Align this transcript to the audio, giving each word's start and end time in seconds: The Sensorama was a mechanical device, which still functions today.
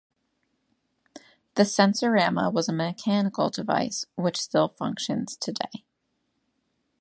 The 1.53 1.61
Sensorama 1.61 2.51
was 2.51 2.67
a 2.67 2.73
mechanical 2.73 3.51
device, 3.51 4.03
which 4.15 4.41
still 4.41 4.67
functions 4.69 5.37
today. 5.37 5.85